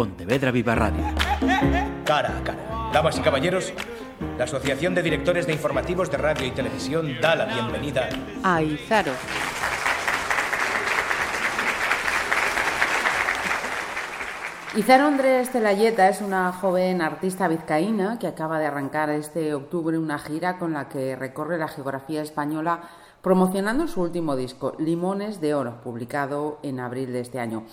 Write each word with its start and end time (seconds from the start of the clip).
Pontevedra 0.00 0.50
Viva 0.50 0.74
Radio. 0.74 1.04
Cara 2.06 2.38
a 2.38 2.42
cara. 2.42 2.90
Damas 2.90 3.18
y 3.18 3.20
caballeros, 3.20 3.74
la 4.38 4.44
Asociación 4.44 4.94
de 4.94 5.02
Directores 5.02 5.46
de 5.46 5.52
Informativos 5.52 6.10
de 6.10 6.16
Radio 6.16 6.46
y 6.46 6.52
Televisión 6.52 7.20
da 7.20 7.36
la 7.36 7.44
bienvenida 7.44 8.08
a 8.42 8.62
Izaro. 8.62 9.12
Izaro 14.74 15.06
Andrés 15.06 15.50
Celayeta 15.50 16.08
es 16.08 16.22
una 16.22 16.50
joven 16.50 17.02
artista 17.02 17.46
vizcaína 17.46 18.18
que 18.18 18.26
acaba 18.26 18.58
de 18.58 18.64
arrancar 18.64 19.10
este 19.10 19.52
octubre 19.52 19.98
una 19.98 20.18
gira 20.18 20.58
con 20.58 20.72
la 20.72 20.88
que 20.88 21.14
recorre 21.14 21.58
la 21.58 21.68
geografía 21.68 22.22
española 22.22 22.88
promocionando 23.20 23.86
su 23.86 24.00
último 24.00 24.34
disco, 24.34 24.74
Limones 24.78 25.42
de 25.42 25.52
Oro, 25.52 25.82
publicado 25.82 26.58
en 26.62 26.80
abril 26.80 27.12
de 27.12 27.20
este 27.20 27.38
año. 27.38 27.64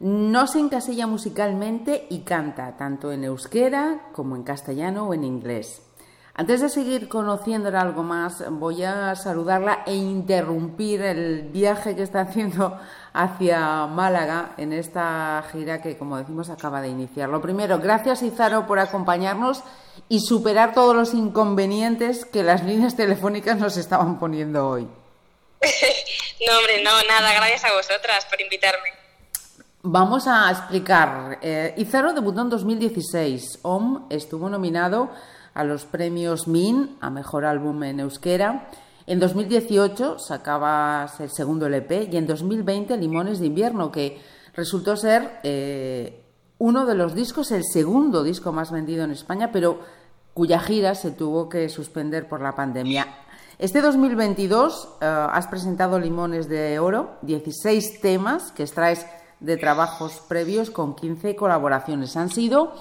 No 0.00 0.46
se 0.46 0.58
encasilla 0.58 1.06
musicalmente 1.06 2.06
y 2.08 2.20
canta 2.20 2.74
tanto 2.76 3.12
en 3.12 3.24
euskera 3.24 4.08
como 4.12 4.34
en 4.34 4.42
castellano 4.42 5.06
o 5.06 5.12
en 5.14 5.24
inglés. 5.24 5.82
Antes 6.32 6.62
de 6.62 6.70
seguir 6.70 7.06
conociéndola 7.06 7.82
algo 7.82 8.02
más, 8.02 8.42
voy 8.48 8.82
a 8.82 9.14
saludarla 9.14 9.82
e 9.86 9.94
interrumpir 9.94 11.02
el 11.02 11.42
viaje 11.42 11.94
que 11.94 12.02
está 12.02 12.22
haciendo 12.22 12.80
hacia 13.12 13.86
Málaga 13.88 14.54
en 14.56 14.72
esta 14.72 15.44
gira 15.52 15.82
que, 15.82 15.98
como 15.98 16.16
decimos, 16.16 16.48
acaba 16.48 16.80
de 16.80 16.88
iniciar. 16.88 17.28
Lo 17.28 17.42
primero, 17.42 17.78
gracias 17.78 18.22
Izaro 18.22 18.66
por 18.66 18.78
acompañarnos 18.78 19.62
y 20.08 20.20
superar 20.20 20.72
todos 20.72 20.96
los 20.96 21.12
inconvenientes 21.12 22.24
que 22.24 22.42
las 22.42 22.64
líneas 22.64 22.96
telefónicas 22.96 23.58
nos 23.58 23.76
estaban 23.76 24.18
poniendo 24.18 24.66
hoy. 24.66 24.84
no, 26.46 26.58
hombre, 26.58 26.82
no, 26.82 26.90
nada, 27.06 27.34
gracias 27.34 27.64
a 27.64 27.74
vosotras 27.74 28.24
por 28.30 28.40
invitarme. 28.40 28.99
Vamos 29.82 30.26
a 30.26 30.50
explicar. 30.50 31.38
Eh, 31.40 31.72
Izaro 31.78 32.12
debutó 32.12 32.42
en 32.42 32.50
2016. 32.50 33.60
OM 33.62 34.04
estuvo 34.10 34.50
nominado 34.50 35.08
a 35.54 35.64
los 35.64 35.86
premios 35.86 36.46
MIN 36.46 36.98
a 37.00 37.08
Mejor 37.08 37.46
Álbum 37.46 37.82
en 37.84 38.00
Euskera. 38.00 38.68
En 39.06 39.18
2018 39.18 40.18
sacabas 40.18 41.18
el 41.20 41.30
segundo 41.30 41.64
LP 41.64 42.10
y 42.12 42.16
en 42.18 42.26
2020 42.26 42.94
Limones 42.98 43.40
de 43.40 43.46
Invierno, 43.46 43.90
que 43.90 44.20
resultó 44.54 44.98
ser 44.98 45.40
eh, 45.44 46.24
uno 46.58 46.84
de 46.84 46.94
los 46.94 47.14
discos, 47.14 47.50
el 47.50 47.64
segundo 47.64 48.22
disco 48.22 48.52
más 48.52 48.70
vendido 48.70 49.04
en 49.04 49.12
España, 49.12 49.50
pero 49.50 49.80
cuya 50.34 50.60
gira 50.60 50.94
se 50.94 51.10
tuvo 51.10 51.48
que 51.48 51.70
suspender 51.70 52.28
por 52.28 52.42
la 52.42 52.54
pandemia. 52.54 53.06
Este 53.58 53.80
2022 53.80 54.88
eh, 55.00 55.06
has 55.06 55.46
presentado 55.46 55.98
Limones 55.98 56.50
de 56.50 56.78
Oro, 56.78 57.16
16 57.22 58.02
temas 58.02 58.52
que 58.52 58.64
extraes 58.64 59.06
de 59.40 59.56
trabajos 59.56 60.22
previos 60.28 60.70
con 60.70 60.94
15 60.94 61.34
colaboraciones. 61.34 62.16
Han 62.16 62.30
sido 62.30 62.74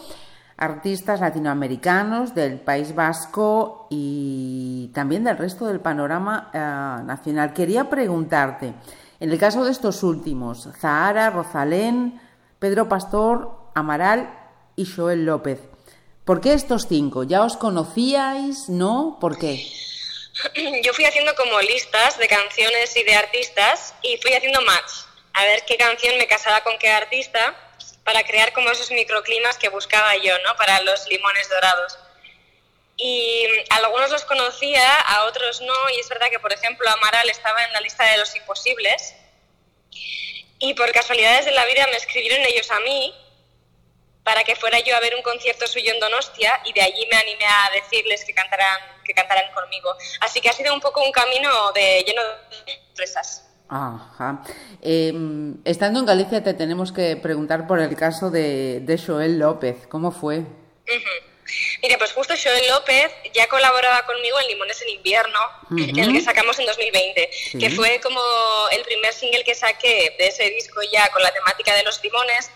artistas 0.57 1.21
latinoamericanos 1.21 2.35
del 2.35 2.59
País 2.59 2.93
Vasco 2.93 3.87
y 3.89 4.91
también 4.93 5.23
del 5.23 5.37
resto 5.37 5.67
del 5.67 5.79
panorama 5.79 6.51
eh, 6.53 6.57
nacional. 7.05 7.53
Quería 7.53 7.89
preguntarte, 7.89 8.73
en 9.21 9.31
el 9.31 9.39
caso 9.39 9.63
de 9.63 9.71
estos 9.71 10.03
últimos, 10.03 10.67
Zahara, 10.79 11.29
Rosalén, 11.29 12.19
Pedro 12.59 12.89
Pastor, 12.89 13.57
Amaral 13.73 14.29
y 14.75 14.85
Joel 14.85 15.25
López, 15.25 15.61
¿por 16.25 16.41
qué 16.41 16.53
estos 16.53 16.87
cinco? 16.87 17.23
¿Ya 17.23 17.43
os 17.43 17.55
conocíais? 17.55 18.67
¿No? 18.67 19.17
¿Por 19.21 19.37
qué? 19.37 19.65
Yo 20.83 20.93
fui 20.93 21.05
haciendo 21.05 21.33
como 21.35 21.59
listas 21.61 22.17
de 22.17 22.27
canciones 22.27 22.95
y 22.97 23.03
de 23.03 23.15
artistas 23.15 23.93
y 24.01 24.17
fui 24.21 24.33
haciendo 24.33 24.59
match 24.61 25.08
a 25.39 25.45
ver 25.45 25.63
qué 25.65 25.77
canción 25.77 26.17
me 26.17 26.27
casaba 26.27 26.61
con 26.63 26.77
qué 26.77 26.89
artista 26.89 27.55
para 28.03 28.23
crear 28.23 28.51
como 28.51 28.69
esos 28.71 28.91
microclimas 28.91 29.57
que 29.57 29.69
buscaba 29.69 30.17
yo, 30.17 30.37
¿no? 30.39 30.53
Para 30.57 30.81
los 30.81 31.07
limones 31.07 31.47
dorados. 31.47 31.97
Y 32.97 33.47
algunos 33.69 34.11
los 34.11 34.25
conocía, 34.25 34.99
a 34.99 35.23
otros 35.23 35.61
no, 35.61 35.73
y 35.95 35.99
es 36.01 36.09
verdad 36.09 36.27
que, 36.29 36.39
por 36.39 36.51
ejemplo, 36.51 36.89
Amaral 36.89 37.29
estaba 37.29 37.63
en 37.63 37.71
la 37.71 37.79
lista 37.79 38.03
de 38.03 38.17
los 38.17 38.35
imposibles, 38.35 39.15
y 40.59 40.73
por 40.73 40.91
casualidades 40.91 41.45
de 41.45 41.51
la 41.51 41.63
vida 41.63 41.87
me 41.87 41.95
escribieron 41.95 42.45
ellos 42.45 42.69
a 42.69 42.81
mí 42.81 43.15
para 44.25 44.43
que 44.43 44.57
fuera 44.57 44.79
yo 44.79 44.93
a 44.97 44.99
ver 44.99 45.15
un 45.15 45.21
concierto 45.21 45.67
suyo 45.67 45.93
en 45.93 46.01
Donostia, 46.01 46.59
y 46.65 46.73
de 46.73 46.81
allí 46.81 47.07
me 47.09 47.15
animé 47.15 47.45
a 47.45 47.69
decirles 47.75 48.25
que 48.25 48.33
cantaran, 48.33 49.01
que 49.05 49.13
cantaran 49.13 49.53
conmigo. 49.53 49.95
Así 50.19 50.41
que 50.41 50.49
ha 50.49 50.53
sido 50.53 50.73
un 50.73 50.81
poco 50.81 51.01
un 51.01 51.13
camino 51.13 51.71
de, 51.71 52.03
lleno 52.05 52.21
de 52.65 52.77
sorpresas. 52.87 53.48
Ajá. 53.69 54.41
Em, 54.81 55.57
estando 55.63 55.99
en 55.99 56.05
Galicia 56.05 56.43
te 56.43 56.55
tenemos 56.55 56.91
que 56.91 57.15
preguntar 57.15 57.67
por 57.67 57.79
el 57.79 57.95
caso 57.95 58.31
de, 58.31 59.01
Joel 59.05 59.37
López. 59.37 59.85
¿Cómo 59.87 60.11
fue? 60.11 60.43
Mira, 61.81 61.97
pues 61.97 62.11
justo 62.13 62.33
Joel 62.41 62.67
López 62.67 63.11
ya 63.33 63.47
colaboraba 63.47 64.05
conmigo 64.05 64.39
en 64.39 64.47
Limones 64.47 64.81
en 64.81 64.89
invierno, 64.89 65.39
el 65.77 66.13
que 66.13 66.21
sacamos 66.21 66.57
en 66.59 66.65
2020, 66.65 67.29
que 67.59 67.69
fue 67.71 67.99
como 68.01 68.19
el 68.71 68.83
primer 68.83 69.13
single 69.13 69.43
que 69.43 69.55
saqué 69.55 70.15
de 70.17 70.27
ese 70.27 70.49
disco 70.49 70.81
ya 70.91 71.09
con 71.09 71.21
la 71.21 71.31
temática 71.31 71.73
de 71.75 71.83
los 71.83 72.03
limones 72.03 72.51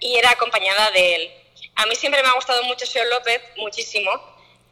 y 0.00 0.16
era 0.16 0.30
acompañada 0.30 0.90
de 0.90 1.14
él. 1.14 1.30
A 1.76 1.86
mí 1.86 1.94
siempre 1.94 2.22
me 2.22 2.28
ha 2.28 2.34
gustado 2.34 2.62
mucho 2.64 2.86
Joel 2.90 3.10
López, 3.10 3.40
muchísimo, 3.56 4.10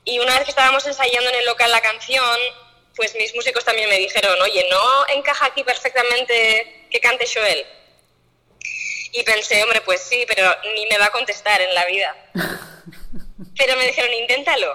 y 0.04 0.19
una 0.19 0.34
vez 0.34 0.44
que 0.44 0.50
estábamos 0.50 0.86
ensayando 0.86 1.30
en 1.30 1.36
el 1.36 1.47
local 1.47 1.70
la 1.70 1.80
canción, 1.80 2.38
pues 2.97 3.14
mis 3.14 3.34
músicos 3.34 3.64
también 3.64 3.88
me 3.88 3.98
dijeron, 3.98 4.41
oye, 4.41 4.66
¿no 4.70 5.08
encaja 5.08 5.47
aquí 5.47 5.64
perfectamente 5.64 6.86
que 6.91 7.00
cante 7.00 7.26
Joel? 7.32 7.66
Y 9.12 9.22
pensé, 9.22 9.62
hombre, 9.62 9.80
pues 9.82 10.03
sí, 10.03 10.25
pero 10.26 10.54
ni 10.75 10.86
me 10.86 10.98
va 10.98 11.06
a 11.06 11.12
contestar 11.12 11.60
en 11.60 11.75
la 11.75 11.84
vida. 11.86 12.16
Pero 13.58 13.76
me 13.76 13.86
dijeron, 13.86 14.12
inténtalo. 14.14 14.75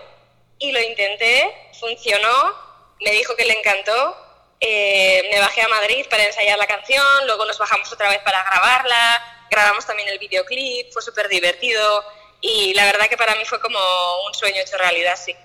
Y 0.59 0.71
lo 0.71 0.79
intenté, 0.79 1.51
funcionó, 1.79 2.55
me 3.01 3.11
dijo 3.11 3.35
que 3.35 3.45
le 3.45 3.57
encantó. 3.57 4.15
Eh, 4.59 5.27
me 5.31 5.39
bajé 5.39 5.61
a 5.61 5.67
Madrid 5.67 6.05
para 6.09 6.23
ensayar 6.23 6.57
la 6.57 6.67
canción, 6.67 7.25
luego 7.25 7.45
nos 7.45 7.57
bajamos 7.57 7.91
otra 7.91 8.09
vez 8.09 8.19
para 8.19 8.43
grabarla, 8.43 9.45
grabamos 9.51 9.85
también 9.85 10.09
el 10.09 10.17
videoclip, 10.19 10.91
fue 10.91 11.01
súper 11.03 11.29
divertido 11.29 12.03
y 12.41 12.73
la 12.73 12.85
verdad 12.85 13.07
que 13.07 13.17
para 13.17 13.35
mí 13.35 13.45
fue 13.45 13.59
como 13.59 13.79
un 14.25 14.33
sueño 14.33 14.61
hecho 14.61 14.77
realidad, 14.77 15.15
sí 15.15 15.35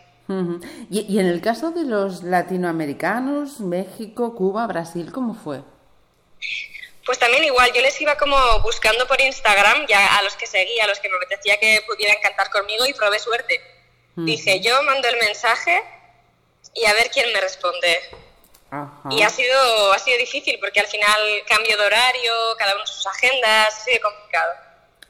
y, 0.91 1.19
en 1.19 1.27
el 1.27 1.41
caso 1.41 1.71
de 1.71 1.85
los 1.85 2.23
latinoamericanos, 2.23 3.61
México, 3.61 4.35
Cuba, 4.35 4.67
Brasil, 4.67 5.11
¿cómo 5.13 5.35
fue? 5.35 5.63
Pues 7.05 7.19
también 7.19 7.45
igual, 7.45 7.73
yo 7.75 7.81
les 7.83 8.01
iba 8.01 8.17
como 8.17 8.37
buscando 8.63 9.07
por 9.07 9.21
Instagram 9.21 9.87
ya 9.89 10.19
a 10.19 10.23
los 10.23 10.37
que 10.37 10.47
seguía, 10.47 10.85
a 10.85 10.87
los 10.87 11.01
que 11.01 11.09
me 11.09 11.17
apetecía 11.17 11.59
que 11.59 11.83
pudieran 11.87 12.17
cantar 12.23 12.51
conmigo 12.51 12.87
y 12.87 12.95
probé 12.95 13.19
suerte. 13.19 13.61
Dije, 14.15 14.61
yo 14.61 14.83
mando 14.83 15.09
el 15.09 15.17
mensaje 15.17 15.83
y 16.75 16.85
a 16.85 16.93
ver 16.93 17.11
quién 17.11 17.33
me 17.33 17.41
responde. 17.41 17.99
Y 19.11 19.23
ha 19.23 19.31
sido, 19.31 19.93
ha 19.93 19.99
sido 19.99 20.19
difícil 20.19 20.59
porque 20.61 20.81
al 20.81 20.87
final 20.87 21.21
cambio 21.47 21.77
de 21.77 21.85
horario, 21.85 22.33
cada 22.59 22.75
uno 22.75 22.87
sus 22.87 23.07
agendas, 23.07 23.75
ha 23.75 23.85
sido 23.85 24.01
complicado. 24.03 24.53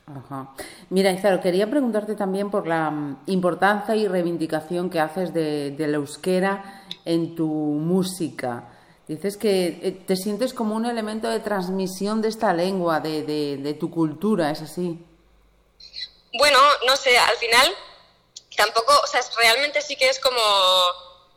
Ajá. 0.06 0.54
Mira, 0.90 1.12
Izaro, 1.12 1.40
quería 1.40 1.70
preguntarte 1.70 2.16
también 2.16 2.50
por 2.50 2.66
la 2.66 2.90
mm, 2.90 3.22
importancia 3.26 3.94
y 3.94 4.08
reivindicación 4.08 4.90
que 4.90 5.00
haces 5.00 5.32
de, 5.32 5.74
la 5.78 5.96
euskera 5.96 6.84
en 7.04 7.34
tu 7.36 7.46
música. 7.46 8.68
Dices 9.06 9.36
que 9.36 9.80
eh, 9.82 9.92
te 10.06 10.16
sientes 10.16 10.54
como 10.54 10.74
un 10.74 10.86
elemento 10.86 11.28
de 11.28 11.40
transmisión 11.40 12.20
de 12.20 12.28
esta 12.28 12.52
lengua, 12.52 13.00
de, 13.00 13.22
de, 13.22 13.74
tu 13.74 13.90
cultura, 13.90 14.50
¿es 14.50 14.62
así? 14.62 15.04
Bueno, 16.38 16.58
no 16.86 16.96
sé, 16.96 17.16
al 17.18 17.36
final 17.36 17.68
tampoco, 18.56 18.92
o 19.02 19.06
sea, 19.06 19.20
realmente 19.38 19.80
sí 19.82 19.96
que 19.96 20.08
es 20.08 20.18
como 20.18 20.40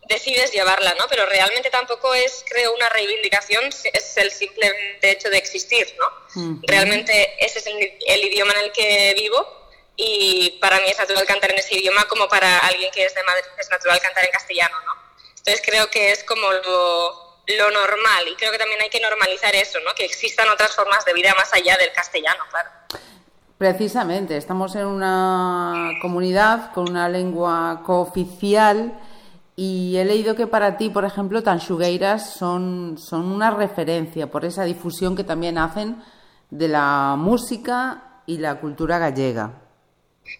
decides 0.07 0.51
llevarla, 0.51 0.93
¿no? 0.97 1.05
Pero 1.09 1.25
realmente 1.25 1.69
tampoco 1.69 2.13
es, 2.13 2.43
creo, 2.47 2.73
una 2.73 2.89
reivindicación, 2.89 3.65
es 3.65 4.17
el 4.17 4.31
simple 4.31 4.71
hecho 5.01 5.29
de 5.29 5.37
existir, 5.37 5.95
¿no? 5.99 6.59
Realmente 6.67 7.33
ese 7.43 7.59
es 7.59 7.67
el, 7.67 8.23
idioma 8.23 8.53
en 8.53 8.65
el 8.65 8.71
que 8.71 9.13
vivo 9.17 9.69
y 9.95 10.57
para 10.61 10.79
mí 10.79 10.87
es 10.89 10.97
natural 10.97 11.25
cantar 11.25 11.51
en 11.51 11.59
ese 11.59 11.75
idioma 11.75 12.05
como 12.07 12.27
para 12.27 12.59
alguien 12.59 12.91
que 12.91 13.05
es 13.05 13.15
de 13.15 13.23
Madrid 13.23 13.45
es 13.57 13.69
natural 13.69 13.99
cantar 14.01 14.25
en 14.25 14.31
castellano, 14.31 14.75
¿no? 14.85 14.93
Entonces 15.37 15.61
creo 15.65 15.89
que 15.89 16.11
es 16.11 16.23
como 16.23 16.51
lo, 16.51 17.39
lo 17.47 17.71
normal 17.71 18.27
y 18.27 18.35
creo 18.35 18.51
que 18.51 18.57
también 18.57 18.81
hay 18.81 18.89
que 18.89 18.99
normalizar 18.99 19.55
eso, 19.55 19.79
¿no? 19.81 19.93
Que 19.93 20.05
existan 20.05 20.49
otras 20.49 20.75
formas 20.75 21.05
de 21.05 21.13
vida 21.13 21.33
más 21.37 21.53
allá 21.53 21.77
del 21.77 21.91
castellano, 21.93 22.43
claro. 22.49 22.69
Precisamente, 23.57 24.35
estamos 24.35 24.75
en 24.75 24.85
una 24.85 25.91
comunidad 26.01 26.73
con 26.73 26.89
una 26.89 27.07
lengua 27.07 27.81
cooficial 27.85 28.99
y 29.55 29.97
he 29.97 30.03
leído 30.03 30.35
que 30.35 30.47
para 30.47 30.77
ti, 30.77 30.89
por 30.89 31.05
ejemplo, 31.05 31.41
Tanxugueiras 31.41 32.33
son, 32.37 32.97
son 32.97 33.31
una 33.31 33.51
referencia 33.51 34.27
por 34.27 34.43
esa 34.43 34.65
difusión 34.65 35.15
que 35.15 35.23
también 35.23 35.57
hacen 35.57 36.03
de 36.49 36.67
la 36.67 37.15
música 37.17 38.21
y 38.25 38.37
la 38.37 38.59
cultura 38.59 38.97
gallega. 38.97 39.61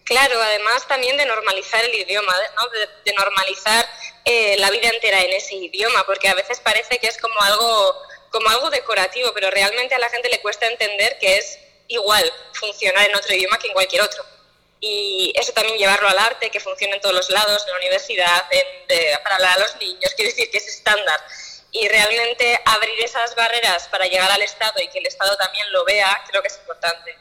Claro, 0.04 0.34
además 0.42 0.86
también 0.86 1.16
de 1.16 1.24
normalizar 1.24 1.84
el 1.84 1.94
idioma, 1.94 2.32
¿no? 2.56 2.68
de, 3.04 3.12
normalizar 3.14 3.86
eh, 4.24 4.56
la 4.58 4.70
vida 4.70 4.88
entera 4.88 5.22
en 5.22 5.32
ese 5.32 5.54
idioma, 5.54 6.04
porque 6.04 6.28
a 6.28 6.34
veces 6.34 6.60
parece 6.60 6.98
que 6.98 7.06
es 7.06 7.18
como 7.18 7.40
algo, 7.40 7.94
como 8.30 8.48
algo 8.50 8.68
decorativo, 8.68 9.30
pero 9.32 9.50
realmente 9.50 9.94
a 9.94 9.98
la 9.98 10.10
gente 10.10 10.28
le 10.28 10.42
cuesta 10.42 10.66
entender 10.66 11.16
que 11.20 11.38
es 11.38 11.58
igual 11.88 12.30
funcionar 12.52 13.08
en 13.08 13.16
otro 13.16 13.34
idioma 13.34 13.58
que 13.58 13.68
en 13.68 13.72
cualquier 13.72 14.02
otro. 14.02 14.24
Y 14.80 15.32
eso 15.34 15.52
también 15.52 15.78
llevarlo 15.78 16.08
al 16.08 16.18
arte, 16.18 16.50
que 16.50 16.60
funcione 16.60 16.96
en 16.96 17.00
todos 17.00 17.14
los 17.14 17.30
lados, 17.30 17.64
en 17.64 17.72
la 17.72 17.78
universidad, 17.78 18.44
para 19.22 19.36
hablar 19.36 19.56
a 19.56 19.60
los 19.60 19.76
niños, 19.76 20.12
quiero 20.14 20.30
decir 20.30 20.50
que 20.50 20.58
es 20.58 20.68
estándar. 20.68 21.20
Y 21.72 21.88
realmente 21.88 22.60
abrir 22.64 23.00
esas 23.02 23.34
barreras 23.34 23.88
para 23.88 24.06
llegar 24.06 24.30
al 24.30 24.42
Estado 24.42 24.80
y 24.82 24.88
que 24.88 24.98
el 24.98 25.06
Estado 25.06 25.36
también 25.36 25.70
lo 25.72 25.84
vea, 25.84 26.08
creo 26.28 26.40
que 26.42 26.48
es 26.48 26.58
importante. 26.58 27.16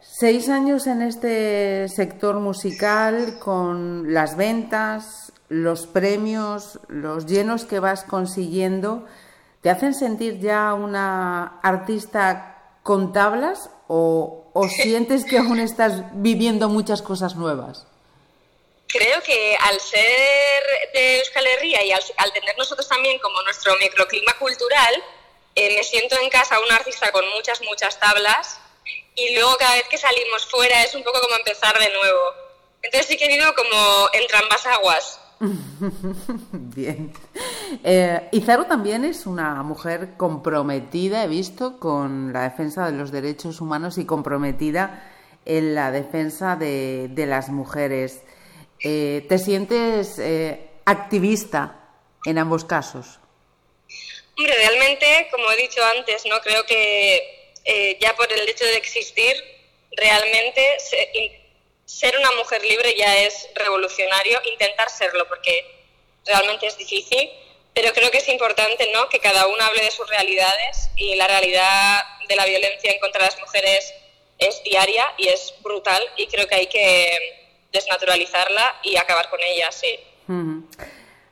Seis 0.00 0.48
años 0.48 0.86
en 0.86 1.02
este 1.02 1.88
sector 1.88 2.36
musical 2.36 3.38
con 3.38 4.12
las 4.12 4.36
ventas, 4.36 5.32
los 5.48 5.86
premios, 5.86 6.78
los 6.88 7.26
llenos 7.26 7.64
que 7.64 7.80
vas 7.80 8.04
consiguiendo, 8.04 9.06
¿te 9.62 9.70
hacen 9.70 9.94
sentir 9.94 10.38
ya 10.38 10.74
una 10.74 11.60
artista 11.62 12.58
con 12.82 13.12
tablas 13.12 13.70
o, 13.92 14.68
sientes 14.68 15.24
que 15.24 15.38
aún 15.38 15.58
estás 15.58 16.02
viviendo 16.12 16.68
muchas 16.68 17.02
cosas 17.02 17.34
nuevas? 17.34 17.86
Creo 18.86 19.20
que 19.22 19.56
al 19.60 19.80
ser 19.80 20.62
de 20.92 21.18
Euskal 21.18 21.46
Herria 21.46 21.84
y 21.84 21.92
al, 21.92 22.32
tener 22.32 22.56
nosotros 22.56 22.88
también 22.88 23.18
como 23.18 23.42
nuestro 23.42 23.74
microclima 23.76 24.32
cultural, 24.38 24.94
eh, 25.56 25.74
me 25.76 25.82
siento 25.82 26.16
en 26.20 26.30
casa 26.30 26.60
una 26.60 26.76
artista 26.76 27.10
con 27.10 27.28
muchas, 27.30 27.60
muchas 27.62 27.98
tablas 27.98 28.60
y 29.16 29.34
luego 29.34 29.56
cada 29.56 29.74
vez 29.74 29.88
que 29.88 29.98
salimos 29.98 30.46
fuera 30.46 30.84
es 30.84 30.94
un 30.94 31.02
poco 31.02 31.20
como 31.20 31.34
empezar 31.36 31.76
de 31.78 31.90
nuevo. 31.90 32.34
Entonces 32.82 33.08
sí 33.08 33.16
que 33.16 33.26
vivo 33.26 33.52
como 33.54 34.08
entre 34.12 34.38
ambas 34.38 34.66
aguas. 34.66 35.20
Bien. 36.52 37.12
Eh, 37.82 38.28
Izaro 38.32 38.66
también 38.66 39.04
es 39.04 39.26
una 39.26 39.62
mujer 39.62 40.10
comprometida, 40.16 41.24
he 41.24 41.28
visto, 41.28 41.78
con 41.78 42.32
la 42.32 42.42
defensa 42.42 42.90
de 42.90 42.96
los 42.96 43.10
derechos 43.10 43.60
humanos 43.60 43.96
y 43.96 44.04
comprometida 44.04 45.10
en 45.46 45.74
la 45.74 45.90
defensa 45.90 46.56
de, 46.56 47.10
las 47.16 47.48
mujeres. 47.48 48.22
Eh, 48.82 49.24
¿Te 49.28 49.38
sientes 49.38 50.18
eh, 50.18 50.68
activista 50.84 51.80
en 52.26 52.38
ambos 52.38 52.64
casos? 52.64 53.18
Hombre, 54.36 54.54
realmente, 54.54 55.28
como 55.30 55.50
he 55.52 55.56
dicho 55.56 55.80
antes, 55.96 56.24
no 56.26 56.38
creo 56.40 56.64
que 56.66 57.46
eh, 57.64 57.98
ya 58.00 58.14
por 58.14 58.30
el 58.32 58.48
hecho 58.48 58.64
de 58.64 58.76
existir, 58.76 59.34
realmente 59.96 60.62
ser 61.90 62.16
una 62.16 62.30
mujer 62.32 62.62
libre 62.62 62.94
ya 62.96 63.18
es 63.18 63.48
revolucionario, 63.54 64.40
intentar 64.50 64.88
serlo, 64.88 65.26
porque 65.28 65.64
realmente 66.24 66.68
es 66.68 66.78
difícil, 66.78 67.28
pero 67.74 67.92
creo 67.92 68.10
que 68.12 68.18
es 68.18 68.28
importante 68.28 68.88
¿no? 68.94 69.08
que 69.08 69.18
cada 69.18 69.46
uno 69.48 69.62
hable 69.64 69.82
de 69.82 69.90
sus 69.90 70.08
realidades 70.08 70.90
y 70.96 71.16
la 71.16 71.26
realidad 71.26 72.00
de 72.28 72.36
la 72.36 72.46
violencia 72.46 72.92
en 72.92 73.00
contra 73.00 73.24
de 73.24 73.30
las 73.30 73.40
mujeres 73.40 73.92
es 74.38 74.62
diaria 74.62 75.04
y 75.18 75.28
es 75.28 75.52
brutal 75.62 76.02
y 76.16 76.28
creo 76.28 76.46
que 76.46 76.54
hay 76.54 76.66
que 76.68 77.18
desnaturalizarla 77.72 78.76
y 78.84 78.96
acabar 78.96 79.28
con 79.28 79.40
ella, 79.42 79.70
sí. 79.72 79.98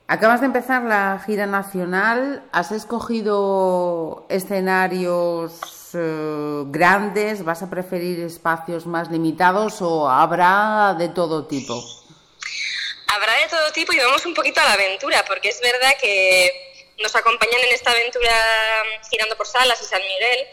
Acabas 0.08 0.40
de 0.40 0.46
empezar 0.46 0.82
la 0.82 1.22
gira 1.25 1.46
nacional, 1.46 2.43
has 2.50 2.72
escogido 2.72 4.26
escenarios 4.28 5.77
eh, 5.94 6.62
grandes? 6.67 7.44
¿Vas 7.44 7.62
a 7.62 7.70
preferir 7.70 8.20
espacios 8.20 8.87
más 8.87 9.11
limitados 9.11 9.81
o 9.81 10.08
habrá 10.08 10.94
de 10.99 11.08
todo 11.08 11.46
tipo? 11.46 11.82
Habrá 13.08 13.32
de 13.40 13.49
todo 13.49 13.73
tipo 13.73 13.93
y 13.93 13.99
vamos 13.99 14.25
un 14.26 14.35
poquito 14.35 14.61
a 14.61 14.64
la 14.64 14.73
aventura, 14.75 15.25
porque 15.26 15.49
es 15.49 15.61
verdad 15.61 15.96
que 16.00 16.94
nos 16.99 17.14
acompañan 17.14 17.61
en 17.62 17.75
esta 17.75 17.90
aventura 17.90 18.32
girando 19.11 19.37
por 19.37 19.46
Salas 19.46 19.81
y 19.81 19.85
San 19.85 20.02
Miguel 20.02 20.46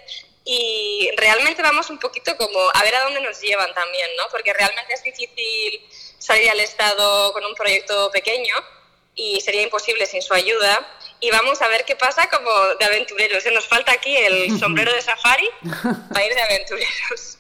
y 0.45 1.09
realmente 1.17 1.61
vamos 1.63 1.89
un 1.89 1.97
poquito 1.97 2.37
como 2.37 2.59
a 2.73 2.83
ver 2.83 2.95
a 2.95 3.03
dónde 3.03 3.19
nos 3.21 3.41
llevan 3.41 3.73
también, 3.73 4.09
¿no? 4.17 4.25
Porque 4.31 4.53
realmente 4.53 4.93
es 4.93 5.03
difícil 5.03 5.81
salir 6.19 6.49
al 6.49 6.59
Estado 6.59 7.33
con 7.33 7.43
un 7.43 7.55
proyecto 7.55 8.11
pequeño 8.11 8.55
y 9.15 9.41
sería 9.41 9.63
imposible 9.63 10.05
sin 10.05 10.21
su 10.21 10.33
ayuda 10.33 10.87
y 11.25 11.31
vamos 11.31 11.59
a 11.61 11.67
ver 11.67 11.85
qué 11.85 11.95
pasa 11.95 12.29
como 12.29 12.51
de 12.79 12.85
aventureros. 12.85 13.41
Se 13.41 13.51
nos 13.51 13.67
falta 13.67 13.91
aquí 13.91 14.15
el 14.15 14.59
sombrero 14.59 14.93
de 14.93 15.01
safari 15.01 15.49
para 16.13 16.25
ir 16.25 16.33
de 16.33 16.41
aventureros. 16.41 17.37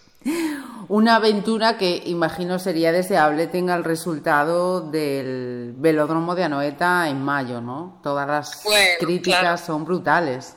Una 0.87 1.17
aventura 1.17 1.77
que 1.77 2.01
imagino 2.05 2.57
sería 2.57 2.91
deseable 2.91 3.45
tenga 3.45 3.75
el 3.75 3.83
resultado 3.83 4.81
del 4.81 5.73
velódromo 5.77 6.33
de 6.33 6.45
Anoeta 6.45 7.09
en 7.09 7.21
mayo, 7.21 7.61
¿no? 7.61 7.99
Todas 8.01 8.27
las 8.27 8.63
críticas 8.99 9.63
son 9.63 9.85
brutales. 9.85 10.55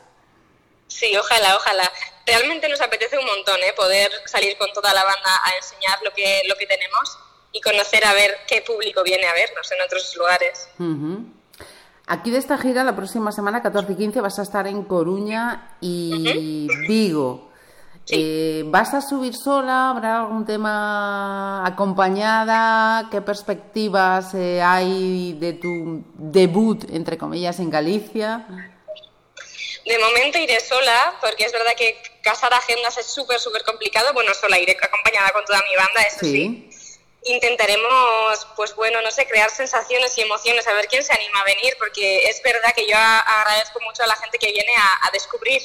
Sí, 0.87 1.15
ojalá, 1.19 1.57
ojalá. 1.57 1.93
Realmente 2.25 2.67
nos 2.71 2.81
apetece 2.81 3.19
un 3.19 3.27
montón 3.27 3.63
¿eh? 3.63 3.75
poder 3.77 4.11
salir 4.25 4.57
con 4.57 4.73
toda 4.73 4.95
la 4.95 5.05
banda 5.05 5.41
a 5.45 5.57
enseñar 5.57 5.99
lo 6.03 6.13
que, 6.15 6.43
lo 6.47 6.57
que 6.57 6.67
tenemos 6.67 7.19
y 7.53 7.61
conocer 7.61 8.07
a 8.07 8.15
ver 8.15 8.39
qué 8.47 8.63
público 8.63 9.03
viene 9.03 9.27
a 9.27 9.35
vernos 9.35 9.71
en 9.71 9.83
otros 9.83 10.17
lugares. 10.17 10.69
Aquí 12.11 12.31
de 12.31 12.39
esta 12.39 12.57
gira, 12.57 12.85
la 12.85 12.97
próxima 12.97 13.33
semana, 13.33 13.63
14 13.63 13.93
y 13.93 13.97
15, 13.97 14.23
vas 14.23 14.39
a 14.39 14.43
estar 14.43 14.67
en 14.67 14.83
Coruña 14.85 15.77
y 15.79 16.67
Vigo. 16.89 17.51
Eh, 18.09 18.63
¿Vas 18.65 18.95
a 18.95 19.03
subir 19.03 19.35
sola? 19.35 19.91
¿Habrá 19.91 20.21
algún 20.21 20.47
tema 20.47 21.67
acompañada? 21.67 23.11
¿Qué 23.11 23.21
perspectivas 23.21 24.33
eh, 24.33 24.63
hay 24.63 25.35
de 25.35 25.53
tu 25.53 26.03
debut, 26.15 26.85
entre 26.91 27.19
comillas, 27.19 27.61
en 27.61 27.69
Galicia? 27.69 28.47
De 29.85 29.99
momento 29.99 30.39
iré 30.39 30.61
sola, 30.61 31.15
porque 31.21 31.45
es 31.45 31.53
verdad 31.53 31.73
que 31.77 31.95
casar 32.23 32.55
agendas 32.55 32.97
es 32.97 33.05
súper, 33.05 33.39
súper 33.39 33.63
complicado. 33.65 34.15
Bueno, 34.15 34.33
sola 34.33 34.59
iré 34.59 34.79
acompañada 34.83 35.31
con 35.33 35.45
toda 35.45 35.63
mi 35.69 35.77
banda, 35.77 36.03
eso 36.05 36.21
sí 36.21 36.71
intentaremos, 37.25 38.47
pues 38.57 38.75
bueno, 38.75 39.03
no 39.03 39.11
sé, 39.11 39.27
crear 39.27 39.51
sensaciones 39.51 40.17
y 40.19 40.23
emociones, 40.23 40.67
a 40.67 40.73
ver 40.73 40.87
quién 40.87 41.03
se 41.03 41.13
anima 41.13 41.41
a 41.41 41.45
venir, 41.45 41.75
porque 41.79 42.29
es 42.29 42.43
verdad 42.43 42.73
que 42.75 42.87
yo 42.87 42.97
agradezco 42.97 43.81
mucho 43.81 44.03
a 44.03 44.07
la 44.07 44.17
gente 44.17 44.39
que 44.39 44.53
viene 44.53 44.73
a, 44.77 45.11
descubrir 45.13 45.61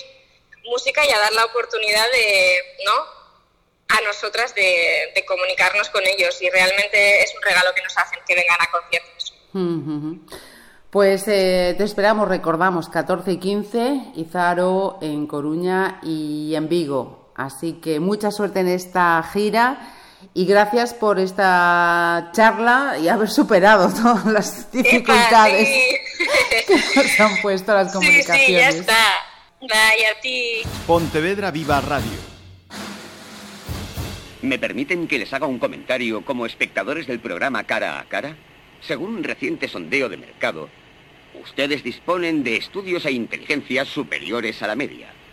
música 0.65 1.05
y 1.05 1.11
a 1.11 1.19
dar 1.19 1.33
la 1.33 1.45
oportunidad 1.45 2.05
de, 2.11 2.57
¿no? 2.85 2.93
A 3.89 4.01
nosotras 4.01 4.55
de, 4.55 5.23
comunicarnos 5.27 5.89
con 5.89 6.05
ellos 6.05 6.41
y 6.41 6.49
realmente 6.49 7.21
es 7.21 7.33
un 7.35 7.41
regalo 7.41 7.73
que 7.75 7.81
nos 7.81 7.97
hacen 7.97 8.19
que 8.25 8.35
vengan 8.35 8.57
a 8.59 8.71
conciertos. 8.71 9.33
Pues 10.89 11.27
eh, 11.27 11.75
te 11.77 11.83
esperamos, 11.83 12.27
recordamos, 12.27 12.87
14 12.89 13.31
y 13.31 13.39
15, 13.39 14.11
Izaro 14.15 14.99
en 15.01 15.27
Coruña 15.27 15.99
y 16.03 16.53
en 16.55 16.69
Vigo. 16.69 17.31
Así 17.35 17.81
que 17.81 17.99
mucha 17.99 18.31
suerte 18.31 18.59
en 18.59 18.67
esta 18.67 19.23
gira 19.33 20.02
y 20.33 20.45
gracias 20.45 20.93
por 20.93 21.19
esta 21.19 22.29
charla 22.33 22.97
y 23.01 23.07
haber 23.07 23.29
superado 23.29 23.89
todas 24.01 24.25
las 24.25 24.71
dificultades 24.71 25.69
que 26.67 26.75
nos 26.95 27.19
han 27.19 27.41
puesto 27.41 27.73
las 27.73 27.93
comunicaciones. 27.93 28.45
Sí, 28.45 28.53
ya 28.53 28.69
está. 28.69 29.05
Vaya 29.61 30.11
a 30.17 30.21
ti. 30.21 30.61
Pontevedra 30.85 31.51
Viva 31.51 31.79
Radio. 31.81 32.33
¿Me 34.41 34.59
permiten 34.59 35.07
que 35.07 35.19
les 35.19 35.31
haga 35.31 35.47
un 35.47 35.57
comentario 35.57 36.25
como 36.25 36.45
espectadores 36.45 37.07
del 37.07 37.21
programa 37.21 37.63
Cara 37.63 37.99
a 37.99 38.03
Cara? 38.05 38.35
Según 38.81 39.15
un 39.15 39.23
reciente 39.23 39.69
sondeo 39.69 40.09
de 40.09 40.17
mercado, 40.17 40.67
ustedes 41.41 41.81
disponen 41.81 42.43
de 42.43 42.57
estudios 42.57 43.05
e 43.05 43.11
inteligencias 43.13 43.87
superiores 43.87 44.61
a 44.61 44.67
la 44.67 44.75
media. 44.75 45.13